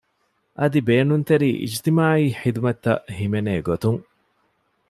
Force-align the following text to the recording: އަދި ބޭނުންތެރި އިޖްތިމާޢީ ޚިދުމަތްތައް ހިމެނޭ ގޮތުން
އަދި 0.59 0.79
ބޭނުންތެރި 0.87 1.49
އިޖްތިމާޢީ 1.61 2.25
ޚިދުމަތްތައް 2.41 3.03
ހިމެނޭ 3.17 3.53
ގޮތުން 3.67 4.01